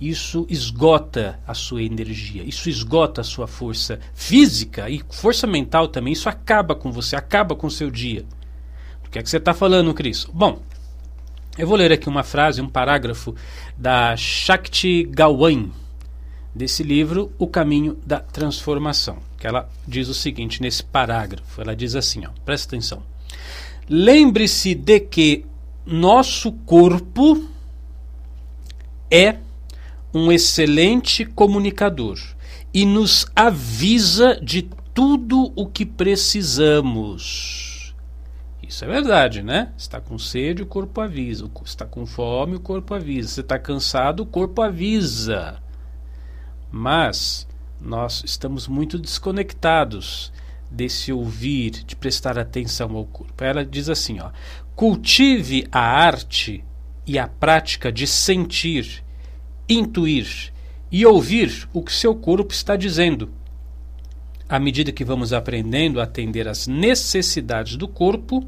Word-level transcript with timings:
isso 0.00 0.46
esgota 0.48 1.38
a 1.46 1.52
sua 1.52 1.82
energia, 1.82 2.42
isso 2.42 2.70
esgota 2.70 3.20
a 3.20 3.24
sua 3.24 3.46
força 3.46 4.00
física 4.14 4.88
e 4.88 5.02
força 5.10 5.46
mental 5.46 5.88
também. 5.88 6.14
Isso 6.14 6.28
acaba 6.28 6.74
com 6.74 6.90
você, 6.90 7.16
acaba 7.16 7.54
com 7.54 7.66
o 7.66 7.70
seu 7.70 7.90
dia. 7.90 8.24
O 9.06 9.10
que 9.10 9.18
é 9.18 9.22
que 9.22 9.28
você 9.28 9.36
está 9.36 9.52
falando, 9.52 9.92
Cris? 9.92 10.24
Bom, 10.32 10.62
eu 11.58 11.66
vou 11.66 11.76
ler 11.76 11.92
aqui 11.92 12.08
uma 12.08 12.22
frase, 12.22 12.62
um 12.62 12.68
parágrafo 12.68 13.34
da 13.76 14.16
Shakti 14.16 15.04
Gawain, 15.04 15.70
desse 16.54 16.82
livro 16.82 17.30
O 17.38 17.46
Caminho 17.46 17.98
da 18.06 18.20
Transformação, 18.20 19.18
que 19.38 19.46
ela 19.46 19.68
diz 19.86 20.08
o 20.08 20.14
seguinte 20.14 20.62
nesse 20.62 20.82
parágrafo. 20.82 21.60
Ela 21.60 21.76
diz 21.76 21.94
assim, 21.94 22.24
ó, 22.24 22.30
presta 22.44 22.68
atenção. 22.68 23.02
Lembre-se 23.88 24.74
de 24.74 25.00
que 25.00 25.44
nosso 25.84 26.52
corpo 26.52 27.44
é 29.10 29.36
um 30.12 30.30
excelente 30.32 31.24
comunicador 31.24 32.18
e 32.72 32.84
nos 32.84 33.26
avisa 33.34 34.38
de 34.42 34.68
tudo 34.94 35.52
o 35.56 35.66
que 35.66 35.84
precisamos. 35.86 37.70
Isso 38.62 38.84
é 38.84 38.88
verdade, 38.88 39.42
né? 39.42 39.72
Está 39.76 40.00
com 40.00 40.16
sede, 40.16 40.62
o 40.62 40.66
corpo 40.66 41.00
avisa. 41.00 41.50
Está 41.64 41.84
com 41.84 42.06
fome, 42.06 42.54
o 42.54 42.60
corpo 42.60 42.94
avisa. 42.94 43.28
Você 43.28 43.40
está 43.40 43.58
cansado, 43.58 44.20
o 44.20 44.26
corpo 44.26 44.62
avisa. 44.62 45.60
Mas 46.70 47.48
nós 47.80 48.22
estamos 48.24 48.68
muito 48.68 48.96
desconectados 48.96 50.32
desse 50.70 51.12
ouvir, 51.12 51.70
de 51.84 51.96
prestar 51.96 52.38
atenção 52.38 52.94
ao 52.94 53.04
corpo. 53.06 53.42
Ela 53.42 53.64
diz 53.64 53.88
assim, 53.88 54.20
ó: 54.20 54.30
cultive 54.76 55.66
a 55.72 55.80
arte 55.80 56.64
e 57.06 57.18
a 57.18 57.26
prática 57.26 57.90
de 57.90 58.06
sentir, 58.06 59.02
intuir 59.70 60.52
e 60.90 61.06
ouvir 61.06 61.68
o 61.72 61.82
que 61.82 61.92
seu 61.92 62.14
corpo 62.14 62.52
está 62.52 62.76
dizendo. 62.76 63.30
À 64.48 64.58
medida 64.58 64.90
que 64.90 65.04
vamos 65.04 65.32
aprendendo 65.32 66.00
a 66.00 66.04
atender 66.04 66.48
às 66.48 66.66
necessidades 66.66 67.76
do 67.76 67.86
corpo, 67.86 68.44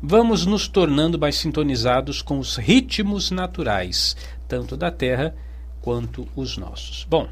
vamos 0.00 0.46
nos 0.46 0.68
tornando 0.68 1.18
mais 1.18 1.34
sintonizados 1.34 2.22
com 2.22 2.38
os 2.38 2.56
ritmos 2.56 3.32
naturais, 3.32 4.16
tanto 4.46 4.76
da 4.76 4.90
Terra 4.90 5.34
quanto 5.80 6.28
os 6.36 6.56
nossos. 6.56 7.04
Bom, 7.10 7.28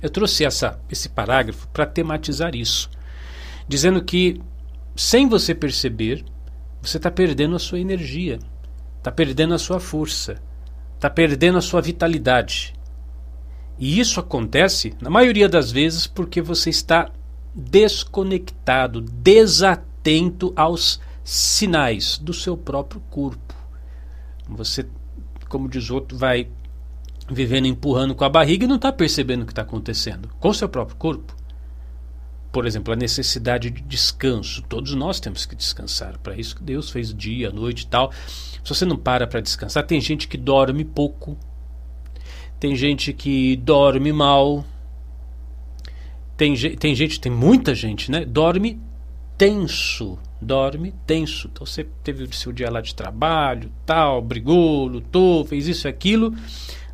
eu 0.00 0.08
trouxe 0.08 0.44
essa, 0.44 0.80
esse 0.88 1.08
parágrafo 1.08 1.66
para 1.68 1.84
tematizar 1.84 2.54
isso, 2.54 2.88
dizendo 3.66 4.02
que, 4.04 4.40
sem 4.94 5.28
você 5.28 5.52
perceber, 5.52 6.24
você 6.80 6.96
está 6.96 7.10
perdendo 7.10 7.56
a 7.56 7.58
sua 7.58 7.80
energia, 7.80 8.38
está 8.98 9.10
perdendo 9.10 9.54
a 9.54 9.58
sua 9.58 9.80
força, 9.80 10.40
está 10.98 11.08
perdendo 11.08 11.58
a 11.58 11.62
sua 11.62 11.80
vitalidade. 11.80 12.74
E 13.78 14.00
isso 14.00 14.18
acontece, 14.18 14.92
na 15.00 15.08
maioria 15.08 15.48
das 15.48 15.70
vezes, 15.70 16.08
porque 16.08 16.42
você 16.42 16.70
está 16.70 17.10
desconectado, 17.54 19.00
desatento 19.00 20.52
aos 20.56 21.00
sinais 21.22 22.18
do 22.18 22.34
seu 22.34 22.56
próprio 22.56 23.00
corpo. 23.08 23.54
Você, 24.48 24.86
como 25.48 25.68
diz 25.68 25.88
outro, 25.88 26.18
vai 26.18 26.48
vivendo 27.30 27.66
empurrando 27.66 28.14
com 28.14 28.24
a 28.24 28.28
barriga 28.28 28.64
e 28.64 28.68
não 28.68 28.76
está 28.76 28.90
percebendo 28.90 29.42
o 29.42 29.46
que 29.46 29.52
está 29.52 29.62
acontecendo 29.62 30.28
com 30.40 30.48
o 30.48 30.54
seu 30.54 30.68
próprio 30.68 30.96
corpo. 30.96 31.36
Por 32.50 32.66
exemplo, 32.66 32.92
a 32.92 32.96
necessidade 32.96 33.70
de 33.70 33.82
descanso. 33.82 34.62
Todos 34.62 34.94
nós 34.94 35.20
temos 35.20 35.44
que 35.44 35.54
descansar. 35.54 36.18
Para 36.18 36.36
isso 36.36 36.56
que 36.56 36.62
Deus 36.62 36.90
fez 36.90 37.14
dia, 37.14 37.50
noite 37.50 37.82
e 37.82 37.86
tal. 37.86 38.12
Se 38.12 38.74
você 38.74 38.84
não 38.84 38.96
para 38.96 39.26
para 39.26 39.40
descansar, 39.40 39.86
tem 39.86 40.00
gente 40.00 40.26
que 40.26 40.36
dorme 40.36 40.84
pouco, 40.84 41.36
tem 42.58 42.74
gente 42.74 43.12
que 43.12 43.56
dorme 43.56 44.12
mal, 44.12 44.64
tem, 46.36 46.54
tem 46.76 46.94
gente, 46.94 47.20
tem 47.20 47.32
muita 47.32 47.74
gente, 47.74 48.10
né? 48.10 48.24
Dorme 48.24 48.80
tenso, 49.36 50.18
dorme 50.40 50.94
tenso. 51.06 51.48
Então 51.52 51.66
você 51.66 51.84
teve 52.02 52.24
o 52.24 52.32
seu 52.32 52.52
dia 52.52 52.70
lá 52.70 52.80
de 52.80 52.94
trabalho, 52.94 53.70
tal, 53.86 54.20
brigou, 54.20 54.86
lutou, 54.86 55.44
fez 55.44 55.68
isso 55.68 55.86
e 55.86 55.88
aquilo 55.88 56.34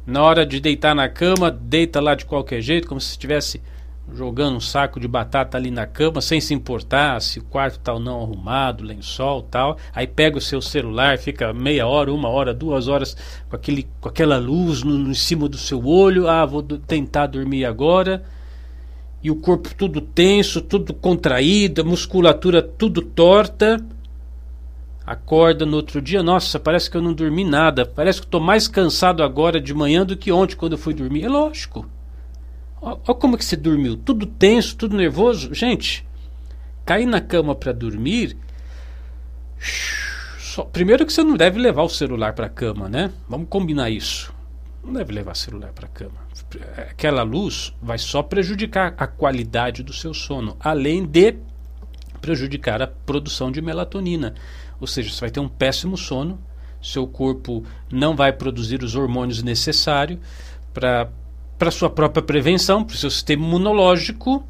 na 0.07 0.23
hora 0.23 0.45
de 0.45 0.61
deitar 0.61 0.95
na 0.95 1.09
cama, 1.09 1.51
deita 1.51 2.01
lá 2.01 2.15
de 2.15 2.25
qualquer 2.25 2.61
jeito, 2.61 2.87
como 2.87 3.01
se 3.01 3.11
estivesse 3.11 3.61
jogando 4.13 4.57
um 4.57 4.61
saco 4.61 5.01
de 5.01 5.09
batata 5.09 5.57
ali 5.57 5.71
na 5.71 5.87
cama, 5.87 6.21
sem 6.21 6.41
se 6.41 6.53
importar 6.53 7.21
se 7.21 7.39
o 7.39 7.45
quarto 7.45 7.79
tal 7.79 7.97
tá 7.97 8.03
não 8.03 8.23
arrumado, 8.23 8.85
lençol 8.85 9.43
tal. 9.43 9.79
Aí 9.95 10.07
pega 10.07 10.39
o 10.39 10.41
seu 10.41 10.61
celular, 10.61 11.19
fica 11.19 11.53
meia 11.53 11.87
hora, 11.87 12.13
uma 12.13 12.29
hora, 12.29 12.53
duas 12.53 12.89
horas 12.89 13.17
com, 13.49 13.57
aquele, 13.57 13.89
com 14.01 14.09
aquela 14.09 14.37
luz 14.37 14.83
no, 14.83 14.99
no 14.99 15.11
em 15.11 15.15
cima 15.15 15.49
do 15.49 15.57
seu 15.57 15.85
olho. 15.85 16.29
Ah, 16.29 16.45
vou 16.45 16.63
tentar 16.63 17.27
dormir 17.27 17.65
agora. 17.65 18.25
E 19.23 19.31
o 19.31 19.37
corpo 19.37 19.75
tudo 19.75 20.01
tenso, 20.01 20.61
tudo 20.61 20.93
contraído, 20.93 21.81
a 21.81 21.85
musculatura 21.85 22.63
tudo 22.63 23.01
torta 23.01 23.83
acorda 25.07 25.67
no 25.67 25.77
outro 25.77 26.01
dia, 26.01 26.23
nossa, 26.23 26.59
parece 26.59 26.91
que 26.91 26.97
eu 26.97 27.03
não 27.03 27.13
dormi 27.13 27.45
nada, 27.45 27.85
parece 27.85 28.21
que 28.21 28.27
estou 28.27 28.41
mais 28.41 28.67
cansado 28.67 29.23
agora 29.23 29.61
de 29.61 29.75
manhã 29.75 30.05
do 30.05 30.17
que 30.17 30.33
ontem 30.33 30.57
quando 30.57 30.73
eu 30.73 30.79
fui 30.79 30.95
dormir. 30.95 31.25
É 31.25 31.29
lógico. 31.29 31.87
Olha 32.85 33.15
como 33.15 33.39
que 33.39 33.45
você 33.45 33.57
dormiu, 33.57 33.97
tudo 33.97 34.27
tenso, 34.27 34.77
tudo 34.77 34.95
nervoso. 34.95 35.55
Gente, 35.55 36.07
cair 36.85 37.07
na 37.07 37.19
cama 37.19 37.55
para 37.55 37.73
dormir. 37.73 38.37
Só, 40.39 40.65
primeiro 40.65 41.07
que 41.07 41.13
você 41.13 41.25
não 41.25 41.35
deve 41.35 41.59
levar 41.59 41.83
o 41.83 41.89
celular 41.89 42.35
para 42.35 42.45
a 42.45 42.51
cama, 42.51 42.87
né? 42.87 43.11
Vamos 43.27 43.49
combinar 43.49 43.89
isso. 43.89 44.35
Não 44.85 44.93
deve 44.93 45.15
levar 45.15 45.35
celular 45.35 45.73
para 45.73 45.87
a 45.87 45.89
cama. 45.89 46.25
Aquela 46.77 47.23
luz 47.23 47.75
vai 47.81 47.97
só 47.97 48.23
prejudicar 48.23 48.95
a 48.99 49.07
qualidade 49.07 49.83
do 49.83 49.95
seu 49.95 50.13
sono, 50.13 50.55
além 50.61 51.07
de 51.07 51.37
prejudicar 52.21 52.83
a 52.83 52.87
produção 52.87 53.51
de 53.51 53.63
melatonina. 53.63 54.35
Ou 54.79 54.87
seja, 54.87 55.11
você 55.11 55.21
vai 55.21 55.31
ter 55.31 55.41
um 55.41 55.49
péssimo 55.49 55.97
sono, 55.97 56.39
seu 56.83 57.07
corpo 57.07 57.65
não 57.91 58.15
vai 58.15 58.31
produzir 58.31 58.83
os 58.83 58.95
hormônios 58.95 59.43
necessários 59.43 60.21
para 60.75 61.09
para 61.65 61.71
sua 61.71 61.89
própria 61.89 62.23
prevenção, 62.23 62.85
para 62.85 62.93
o 62.93 62.99
seu 62.99 63.11
sistema 63.11 63.43
imunológico 63.43 64.45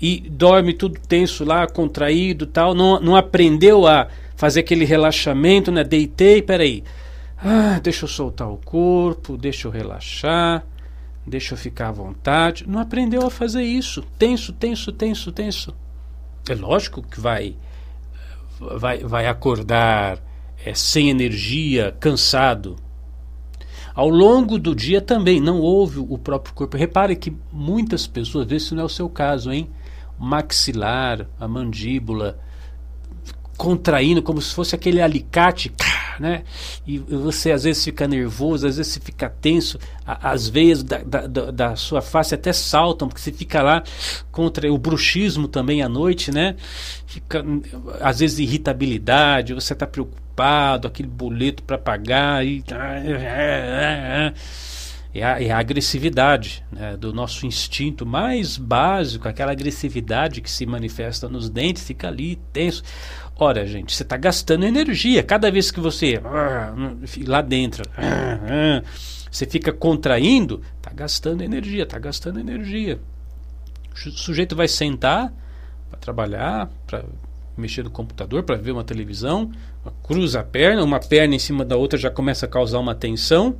e 0.00 0.20
dorme 0.30 0.72
tudo 0.72 0.98
tenso 0.98 1.44
lá, 1.44 1.66
contraído, 1.66 2.46
tal, 2.46 2.74
não, 2.74 2.98
não 2.98 3.14
aprendeu 3.14 3.86
a 3.86 4.08
fazer 4.34 4.60
aquele 4.60 4.86
relaxamento, 4.86 5.70
né? 5.70 5.84
Deitei, 5.84 6.40
peraí. 6.40 6.82
Ah, 7.36 7.78
deixa 7.82 8.06
eu 8.06 8.08
soltar 8.08 8.50
o 8.50 8.56
corpo, 8.56 9.36
deixa 9.36 9.68
eu 9.68 9.70
relaxar, 9.70 10.64
deixa 11.26 11.52
eu 11.52 11.58
ficar 11.58 11.88
à 11.88 11.92
vontade. 11.92 12.64
Não 12.66 12.80
aprendeu 12.80 13.26
a 13.26 13.30
fazer 13.30 13.62
isso. 13.62 14.02
Tenso, 14.18 14.54
tenso, 14.54 14.92
tenso, 14.92 15.30
tenso. 15.30 15.76
É 16.48 16.54
lógico 16.54 17.02
que 17.02 17.20
vai 17.20 17.54
vai, 18.58 19.00
vai 19.00 19.26
acordar 19.26 20.18
é, 20.64 20.72
sem 20.72 21.10
energia, 21.10 21.94
cansado. 22.00 22.76
Ao 23.96 24.10
longo 24.10 24.58
do 24.58 24.74
dia 24.74 25.00
também 25.00 25.40
não 25.40 25.58
ouve 25.58 25.98
o 25.98 26.18
próprio 26.18 26.52
corpo. 26.52 26.76
Repare 26.76 27.16
que 27.16 27.34
muitas 27.50 28.06
pessoas, 28.06 28.46
vê 28.46 28.60
se 28.60 28.74
não 28.74 28.82
é 28.82 28.84
o 28.84 28.90
seu 28.90 29.08
caso, 29.08 29.50
hein? 29.50 29.70
Maxilar, 30.18 31.26
a 31.40 31.48
mandíbula, 31.48 32.38
contraindo 33.56 34.22
como 34.22 34.42
se 34.42 34.54
fosse 34.54 34.74
aquele 34.74 35.00
alicate, 35.00 35.72
né? 36.18 36.44
E 36.86 36.98
você 36.98 37.52
às 37.52 37.64
vezes 37.64 37.84
fica 37.84 38.06
nervoso, 38.06 38.66
às 38.66 38.76
vezes 38.76 38.92
você 38.92 39.00
fica 39.00 39.28
tenso, 39.28 39.78
as 40.06 40.48
veias 40.48 40.82
da, 40.82 40.98
da, 40.98 41.26
da 41.50 41.76
sua 41.76 42.00
face 42.00 42.34
até 42.34 42.52
saltam, 42.52 43.08
porque 43.08 43.20
você 43.20 43.32
fica 43.32 43.62
lá 43.62 43.82
contra 44.30 44.72
o 44.72 44.78
bruxismo 44.78 45.48
também 45.48 45.82
à 45.82 45.88
noite, 45.88 46.30
né? 46.30 46.56
Fica 47.06 47.44
às 48.00 48.20
vezes 48.20 48.38
irritabilidade, 48.38 49.54
você 49.54 49.72
está 49.72 49.86
preocupado, 49.86 50.86
aquele 50.88 51.08
boleto 51.08 51.62
para 51.62 51.78
pagar 51.78 52.44
e 52.44 52.62
é 55.20 55.24
a, 55.24 55.42
é 55.42 55.50
a 55.50 55.58
agressividade 55.58 56.64
né, 56.70 56.96
do 56.96 57.12
nosso 57.12 57.46
instinto 57.46 58.04
mais 58.04 58.56
básico, 58.56 59.28
aquela 59.28 59.52
agressividade 59.52 60.40
que 60.40 60.50
se 60.50 60.66
manifesta 60.66 61.28
nos 61.28 61.48
dentes, 61.48 61.84
fica 61.84 62.08
ali 62.08 62.36
tenso. 62.52 62.82
Ora, 63.38 63.66
gente, 63.66 63.94
você 63.94 64.02
está 64.02 64.16
gastando 64.16 64.64
energia. 64.64 65.22
Cada 65.22 65.50
vez 65.50 65.70
que 65.70 65.80
você. 65.80 66.20
lá 67.26 67.42
dentro. 67.42 67.84
você 69.30 69.46
fica 69.46 69.72
contraindo, 69.72 70.62
está 70.78 70.90
gastando 70.94 71.42
energia, 71.42 71.82
está 71.82 71.98
gastando 71.98 72.40
energia. 72.40 72.98
O 73.92 74.10
sujeito 74.10 74.56
vai 74.56 74.68
sentar 74.68 75.32
para 75.90 75.98
trabalhar, 75.98 76.70
para 76.86 77.04
mexer 77.56 77.82
no 77.82 77.90
computador, 77.90 78.42
para 78.42 78.56
ver 78.56 78.72
uma 78.72 78.84
televisão, 78.84 79.50
cruza 80.02 80.40
a 80.40 80.44
perna, 80.44 80.82
uma 80.82 81.00
perna 81.00 81.34
em 81.34 81.38
cima 81.38 81.64
da 81.64 81.76
outra 81.76 81.98
já 81.98 82.10
começa 82.10 82.46
a 82.46 82.48
causar 82.48 82.78
uma 82.78 82.94
tensão. 82.94 83.56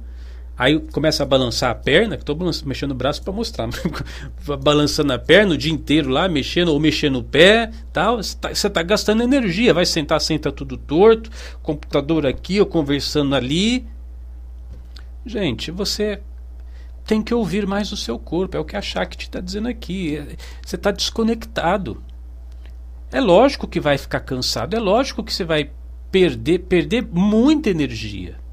Aí 0.58 0.80
começa 0.80 1.22
a 1.22 1.26
balançar 1.26 1.70
a 1.70 1.74
perna, 1.74 2.16
que 2.16 2.22
estou 2.22 2.36
mexendo 2.64 2.92
o 2.92 2.94
braço 2.94 3.22
para 3.22 3.32
mostrar, 3.32 3.68
balançando 4.62 5.12
a 5.12 5.18
perna 5.18 5.52
o 5.52 5.58
dia 5.58 5.72
inteiro 5.72 6.08
lá, 6.08 6.28
mexendo 6.28 6.68
ou 6.68 6.80
mexendo 6.80 7.16
o 7.16 7.24
pé, 7.24 7.70
tal. 7.92 8.16
Você 8.16 8.38
está 8.52 8.70
tá 8.70 8.82
gastando 8.82 9.22
energia, 9.22 9.74
vai 9.74 9.84
sentar, 9.84 10.18
senta 10.20 10.50
tudo 10.50 10.78
torto, 10.78 11.30
computador 11.62 12.26
aqui 12.26 12.58
ou 12.58 12.64
conversando 12.64 13.34
ali. 13.34 13.86
Gente, 15.26 15.70
você 15.70 16.20
tem 17.04 17.22
que 17.22 17.34
ouvir 17.34 17.66
mais 17.66 17.92
o 17.92 17.96
seu 17.96 18.18
corpo. 18.18 18.56
É 18.56 18.60
o 18.60 18.64
que 18.64 18.76
a 18.76 18.82
Shakti 18.82 19.26
está 19.26 19.40
dizendo 19.40 19.68
aqui. 19.68 20.16
É, 20.16 20.36
você 20.64 20.76
está 20.76 20.90
desconectado. 20.90 22.02
É 23.12 23.20
lógico 23.20 23.68
que 23.68 23.78
vai 23.78 23.98
ficar 23.98 24.20
cansado. 24.20 24.74
É 24.74 24.80
lógico 24.80 25.22
que 25.22 25.32
você 25.32 25.44
vai 25.44 25.70
perder, 26.10 26.60
perder 26.60 27.06
muita 27.12 27.68
energia. 27.68 28.45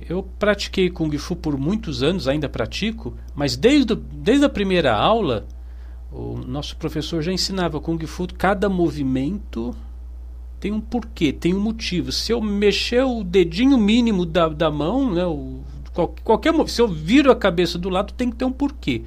Eu 0.00 0.22
pratiquei 0.38 0.90
Kung 0.90 1.16
Fu 1.18 1.34
por 1.34 1.56
muitos 1.56 2.02
anos, 2.02 2.28
ainda 2.28 2.48
pratico, 2.48 3.14
mas 3.34 3.56
desde, 3.56 3.94
desde 3.94 4.44
a 4.44 4.48
primeira 4.48 4.94
aula, 4.94 5.46
o 6.12 6.36
nosso 6.38 6.76
professor 6.76 7.22
já 7.22 7.32
ensinava 7.32 7.80
Kung 7.80 7.98
Fu, 8.06 8.26
cada 8.36 8.68
movimento 8.68 9.74
tem 10.60 10.72
um 10.72 10.80
porquê, 10.80 11.32
tem 11.32 11.54
um 11.54 11.60
motivo. 11.60 12.12
Se 12.12 12.32
eu 12.32 12.40
mexer 12.40 13.02
o 13.04 13.22
dedinho 13.22 13.78
mínimo 13.78 14.26
da, 14.26 14.48
da 14.48 14.70
mão, 14.70 15.12
né, 15.12 15.24
o, 15.24 15.60
qualquer, 16.24 16.52
se 16.68 16.80
eu 16.80 16.88
viro 16.88 17.30
a 17.30 17.36
cabeça 17.36 17.78
do 17.78 17.88
lado, 17.88 18.12
tem 18.12 18.30
que 18.30 18.36
ter 18.36 18.44
um 18.44 18.52
porquê. 18.52 19.02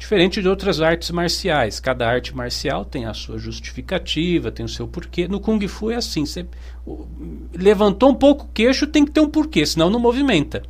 Diferente 0.00 0.40
de 0.40 0.48
outras 0.48 0.80
artes 0.80 1.10
marciais. 1.10 1.78
Cada 1.78 2.08
arte 2.08 2.34
marcial 2.34 2.86
tem 2.86 3.04
a 3.04 3.12
sua 3.12 3.36
justificativa, 3.36 4.50
tem 4.50 4.64
o 4.64 4.68
seu 4.68 4.88
porquê. 4.88 5.28
No 5.28 5.38
Kung 5.38 5.60
Fu 5.68 5.90
é 5.90 5.96
assim: 5.96 6.24
você 6.24 6.46
levantou 7.54 8.08
um 8.08 8.14
pouco 8.14 8.46
o 8.46 8.48
queixo, 8.48 8.86
tem 8.86 9.04
que 9.04 9.10
ter 9.10 9.20
um 9.20 9.28
porquê, 9.28 9.64
senão 9.66 9.90
não 9.90 10.00
movimenta. 10.00 10.62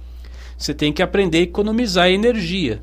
Você 0.58 0.74
tem 0.74 0.92
que 0.92 1.00
aprender 1.00 1.38
a 1.38 1.42
economizar 1.42 2.10
energia. 2.10 2.82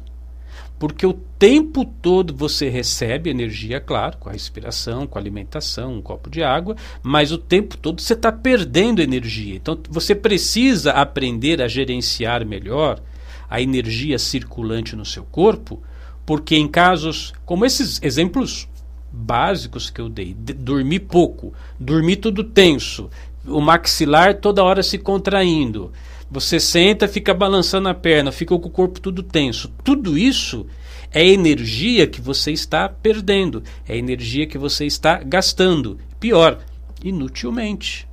Porque 0.79 1.05
o 1.05 1.11
tempo 1.13 1.83
todo 1.83 2.33
você 2.33 2.69
recebe 2.69 3.29
energia, 3.29 3.81
claro, 3.81 4.17
com 4.17 4.29
a 4.29 4.31
respiração, 4.31 5.05
com 5.05 5.17
a 5.17 5.21
alimentação, 5.21 5.95
um 5.95 6.01
copo 6.01 6.29
de 6.29 6.41
água, 6.41 6.77
mas 7.03 7.33
o 7.33 7.37
tempo 7.37 7.75
todo 7.75 8.01
você 8.01 8.13
está 8.13 8.31
perdendo 8.31 9.01
energia. 9.01 9.55
Então 9.55 9.77
você 9.89 10.15
precisa 10.15 10.93
aprender 10.93 11.61
a 11.61 11.67
gerenciar 11.67 12.45
melhor 12.45 13.01
a 13.49 13.61
energia 13.61 14.17
circulante 14.17 14.95
no 14.95 15.03
seu 15.03 15.25
corpo 15.25 15.83
porque 16.27 16.57
em 16.57 16.67
casos 16.67 17.33
como 17.45 17.65
esses 17.65 18.01
exemplos 18.03 18.67
básicos 19.09 19.89
que 19.89 20.01
eu 20.01 20.09
dei, 20.09 20.35
de, 20.37 20.53
dormir 20.53 20.99
pouco, 20.99 21.53
dormir 21.79 22.17
tudo 22.17 22.43
tenso, 22.43 23.09
o 23.45 23.61
maxilar 23.61 24.35
toda 24.35 24.61
hora 24.61 24.83
se 24.83 24.97
contraindo, 24.97 25.89
você 26.29 26.59
senta, 26.59 27.07
fica 27.07 27.33
balançando 27.33 27.87
a 27.87 27.93
perna, 27.93 28.33
fica 28.33 28.59
com 28.59 28.67
o 28.67 28.71
corpo 28.71 28.99
tudo 28.99 29.23
tenso. 29.23 29.71
Tudo 29.81 30.17
isso 30.17 30.67
é 31.13 31.25
energia 31.25 32.05
que 32.05 32.19
você 32.19 32.51
está 32.51 32.89
perdendo, 32.89 33.63
é 33.87 33.97
energia 33.97 34.45
que 34.45 34.57
você 34.57 34.85
está 34.85 35.23
gastando. 35.23 35.97
Pior, 36.19 36.59
inutilmente. 37.01 38.05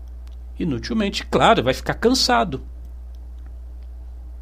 Inutilmente, 0.57 1.27
claro, 1.27 1.65
vai 1.65 1.75
ficar 1.75 1.95
cansado. 1.95 2.63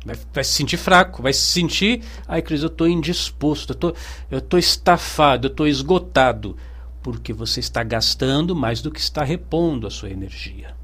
Vai, 0.04 0.16
vai, 0.32 0.44
se 0.44 0.52
sentir 0.52 0.76
fraco, 0.76 1.22
vai 1.22 1.32
se 1.32 1.40
sentir, 1.40 2.02
ai 2.26 2.42
Cris, 2.42 2.62
eu 2.62 2.66
estou 2.66 2.88
indisposto, 2.88 3.72
eu 3.72 3.76
tô, 3.76 3.94
estou 4.30 4.58
estafado, 4.58 5.46
eu 5.46 5.50
estou 5.50 5.66
esgotado, 5.66 6.56
porque 7.02 7.32
você 7.32 7.60
está 7.60 7.84
gastando 7.84 8.54
mais 8.54 8.82
do 8.82 8.90
que 8.90 8.98
está 8.98 9.22
repondo 9.22 9.86
a 9.86 9.90
sua 9.90 10.10
energia. 10.10 10.74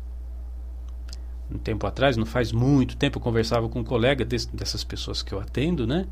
Um 1.50 1.58
tempo 1.58 1.86
atrás, 1.86 2.16
não 2.16 2.26
faz 2.26 2.52
muito 2.52 2.96
tempo, 2.96 3.18
eu 3.18 3.22
conversava 3.22 3.68
com 3.68 3.80
um 3.80 3.84
colega 3.84 4.24
dessas 4.24 4.84
pessoas 4.84 5.22
que 5.22 5.32
eu 5.32 5.40
atendo, 5.40 5.86
né? 5.86 6.06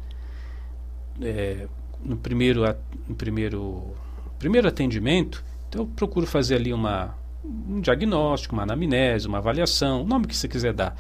É, 1.21 1.69
no 2.03 2.17
primeiro, 2.17 2.63
no 3.09 3.15
primeiro, 3.15 3.95
primeiro 4.39 4.67
atendimento, 4.67 5.45
então 5.69 5.83
eu 5.83 5.87
procuro 5.87 6.27
fazer 6.27 6.57
ali 6.57 6.73
uma, 6.73 7.15
um 7.45 7.81
diagnóstico, 7.81 8.55
uma 8.55 8.63
anamnese, 8.63 9.29
uma 9.29 9.39
avaliação, 9.39 10.03
o 10.03 10.07
nome 10.07 10.27
que 10.27 10.37
você 10.37 10.49
quiser 10.49 10.73
dar 10.73 10.97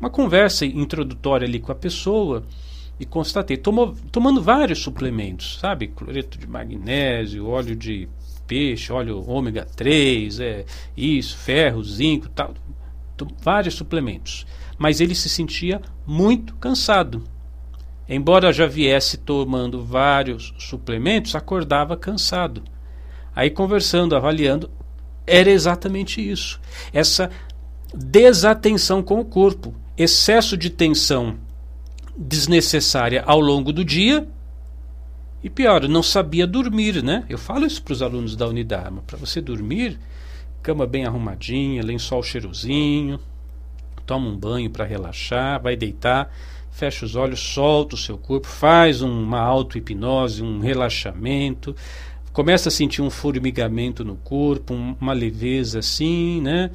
uma 0.00 0.10
conversa 0.10 0.64
introdutória 0.64 1.46
ali 1.46 1.58
com 1.58 1.72
a 1.72 1.74
pessoa 1.74 2.44
e 3.00 3.06
constatei, 3.06 3.56
tomou, 3.56 3.94
tomando 4.10 4.42
vários 4.42 4.80
suplementos, 4.80 5.58
sabe? 5.60 5.88
Cloreto 5.88 6.38
de 6.38 6.46
magnésio, 6.46 7.46
óleo 7.48 7.76
de 7.76 8.08
peixe, 8.46 8.92
óleo 8.92 9.22
ômega 9.28 9.64
3, 9.64 10.40
é, 10.40 10.64
isso, 10.96 11.36
ferro, 11.36 11.82
zinco, 11.84 12.28
tal, 12.28 12.54
vários 13.42 13.74
suplementos. 13.74 14.46
Mas 14.76 15.00
ele 15.00 15.14
se 15.14 15.28
sentia 15.28 15.80
muito 16.06 16.54
cansado. 16.56 17.22
Embora 18.08 18.52
já 18.52 18.66
viesse 18.66 19.18
tomando 19.18 19.84
vários 19.84 20.54
suplementos, 20.58 21.34
acordava 21.34 21.96
cansado. 21.96 22.62
Aí 23.36 23.50
conversando, 23.50 24.16
avaliando, 24.16 24.70
era 25.26 25.50
exatamente 25.50 26.26
isso. 26.26 26.58
Essa 26.92 27.30
desatenção 27.94 29.02
com 29.02 29.20
o 29.20 29.24
corpo 29.24 29.74
excesso 29.98 30.56
de 30.56 30.70
tensão 30.70 31.36
desnecessária 32.16 33.22
ao 33.26 33.40
longo 33.40 33.72
do 33.72 33.84
dia. 33.84 34.26
E 35.42 35.50
pior, 35.50 35.88
não 35.88 36.02
sabia 36.02 36.46
dormir, 36.46 37.02
né? 37.02 37.24
Eu 37.28 37.38
falo 37.38 37.66
isso 37.66 37.82
para 37.82 37.92
os 37.92 38.02
alunos 38.02 38.36
da 38.36 38.46
unidade, 38.46 38.94
para 39.06 39.16
você 39.16 39.40
dormir, 39.40 39.98
cama 40.62 40.86
bem 40.86 41.04
arrumadinha, 41.04 41.82
lençol 41.82 42.22
cheirosinho, 42.22 43.20
toma 44.04 44.28
um 44.28 44.36
banho 44.36 44.70
para 44.70 44.84
relaxar, 44.84 45.62
vai 45.62 45.76
deitar, 45.76 46.32
fecha 46.70 47.04
os 47.04 47.14
olhos, 47.14 47.40
solta 47.40 47.94
o 47.94 47.98
seu 47.98 48.18
corpo, 48.18 48.46
faz 48.46 49.00
uma 49.00 49.38
auto-hipnose, 49.38 50.42
um 50.42 50.58
relaxamento, 50.58 51.74
começa 52.32 52.68
a 52.68 52.72
sentir 52.72 53.02
um 53.02 53.10
formigamento 53.10 54.04
no 54.04 54.16
corpo, 54.16 54.74
uma 54.74 55.12
leveza 55.12 55.78
assim, 55.78 56.40
né? 56.40 56.70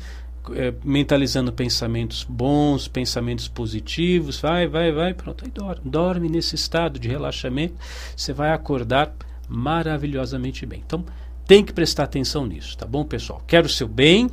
É, 0.51 0.73
mentalizando 0.83 1.51
pensamentos 1.53 2.25
bons, 2.27 2.87
pensamentos 2.87 3.47
positivos, 3.47 4.39
vai, 4.39 4.67
vai, 4.67 4.91
vai, 4.91 5.13
pronto, 5.13 5.45
aí 5.45 5.51
dorme. 5.51 5.81
Dorme 5.85 6.29
nesse 6.29 6.55
estado 6.55 6.99
de 6.99 7.07
relaxamento, 7.07 7.75
você 8.15 8.33
vai 8.33 8.51
acordar 8.51 9.13
maravilhosamente 9.47 10.65
bem. 10.65 10.83
Então, 10.85 11.05
tem 11.47 11.63
que 11.63 11.73
prestar 11.73 12.03
atenção 12.03 12.45
nisso, 12.45 12.77
tá 12.77 12.85
bom, 12.85 13.03
pessoal? 13.03 13.41
Quero 13.47 13.67
o 13.67 13.69
seu 13.69 13.87
bem, 13.87 14.29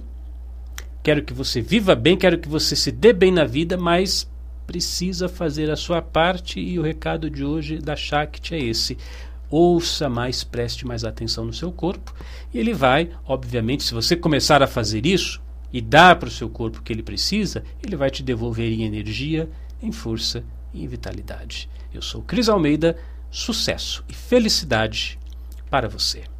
quero 1.02 1.22
que 1.22 1.32
você 1.32 1.60
viva 1.60 1.94
bem, 1.94 2.16
quero 2.16 2.38
que 2.38 2.48
você 2.48 2.74
se 2.74 2.90
dê 2.90 3.12
bem 3.12 3.32
na 3.32 3.44
vida, 3.44 3.76
mas 3.76 4.28
precisa 4.66 5.28
fazer 5.28 5.70
a 5.70 5.76
sua 5.76 6.00
parte 6.00 6.60
e 6.60 6.78
o 6.78 6.82
recado 6.82 7.28
de 7.28 7.44
hoje 7.44 7.78
da 7.78 7.96
Shakti 7.96 8.54
é 8.54 8.58
esse. 8.58 8.96
Ouça 9.50 10.08
mais, 10.08 10.44
preste 10.44 10.86
mais 10.86 11.04
atenção 11.04 11.44
no 11.44 11.52
seu 11.52 11.72
corpo 11.72 12.14
e 12.54 12.58
ele 12.58 12.72
vai, 12.72 13.10
obviamente, 13.26 13.82
se 13.82 13.92
você 13.92 14.14
começar 14.14 14.62
a 14.62 14.68
fazer 14.68 15.04
isso, 15.04 15.42
e 15.72 15.80
dar 15.80 16.16
para 16.16 16.28
o 16.28 16.32
seu 16.32 16.48
corpo 16.48 16.78
o 16.78 16.82
que 16.82 16.92
ele 16.92 17.02
precisa, 17.02 17.64
ele 17.82 17.96
vai 17.96 18.10
te 18.10 18.22
devolver 18.22 18.72
em 18.72 18.84
energia, 18.84 19.48
em 19.82 19.92
força 19.92 20.44
e 20.72 20.82
em 20.82 20.86
vitalidade. 20.86 21.68
Eu 21.92 22.02
sou 22.02 22.22
Cris 22.22 22.48
Almeida, 22.48 22.96
sucesso 23.30 24.04
e 24.08 24.14
felicidade 24.14 25.18
para 25.70 25.88
você. 25.88 26.30